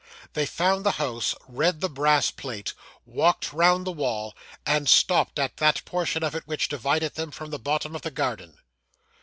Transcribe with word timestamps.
They 0.33 0.47
found 0.47 0.83
the 0.83 0.93
house, 0.93 1.35
read 1.47 1.79
the 1.79 1.87
brass 1.87 2.31
plate, 2.31 2.73
walked 3.05 3.53
round 3.53 3.85
the 3.85 3.91
wall, 3.91 4.33
and 4.65 4.89
stopped 4.89 5.37
at 5.37 5.57
that 5.57 5.85
portion 5.85 6.23
of 6.23 6.33
it 6.33 6.47
which 6.47 6.67
divided 6.67 7.13
them 7.13 7.29
from 7.29 7.51
the 7.51 7.59
bottom 7.59 7.95
of 7.95 8.01
the 8.01 8.09
garden. 8.09 8.57